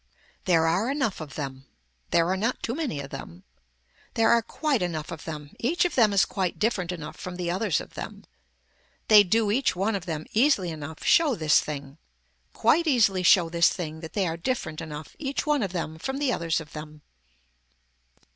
There 0.45 0.65
are 0.65 0.89
enough 0.89 1.21
of 1.21 1.35
them. 1.35 1.67
There 2.09 2.27
are 2.29 2.35
not 2.35 2.63
too 2.63 2.73
many 2.73 2.99
of 3.01 3.11
them. 3.11 3.43
There 4.15 4.31
are 4.31 4.41
quite 4.41 4.81
enough 4.81 5.11
of 5.11 5.25
them. 5.25 5.51
Each 5.59 5.85
of 5.85 5.93
them 5.93 6.11
is 6.11 6.25
quite 6.25 6.57
different 6.57 6.91
enough 6.91 7.15
from 7.17 7.35
the 7.35 7.51
others 7.51 7.79
of 7.79 7.93
them. 7.93 8.23
They 9.09 9.21
do 9.21 9.51
each 9.51 9.75
one 9.75 9.93
of 9.93 10.07
them 10.07 10.25
easily 10.33 10.71
enough 10.71 11.03
show 11.03 11.35
this 11.35 11.61
thing, 11.61 11.99
quite 12.51 12.87
easily 12.87 13.21
show 13.21 13.47
this 13.47 13.69
thing 13.69 13.99
that 13.99 14.13
they 14.13 14.25
are 14.25 14.37
different 14.37 14.81
enough 14.81 15.15
each 15.19 15.45
one 15.45 15.61
of 15.61 15.71
them 15.71 15.99
from 15.99 16.17
the 16.17 16.33
others 16.33 16.59
of 16.59 16.73
them. 16.73 17.03